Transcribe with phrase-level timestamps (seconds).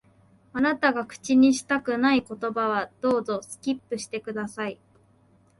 [0.51, 4.79] あなたが口にしたくない言葉は、どうぞ、スキップして下さい。